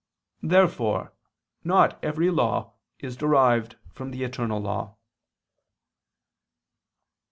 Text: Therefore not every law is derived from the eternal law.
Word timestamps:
Therefore 0.41 1.13
not 1.63 2.03
every 2.03 2.31
law 2.31 2.73
is 2.97 3.15
derived 3.15 3.75
from 3.93 4.09
the 4.09 4.23
eternal 4.23 4.59
law. 4.59 4.95